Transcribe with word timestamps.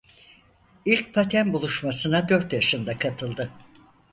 İlk 0.85 1.13
paten 1.13 1.53
buluşmasına 1.53 2.29
dört 2.29 2.53
yaşında 2.53 2.97
katıldı. 2.97 3.51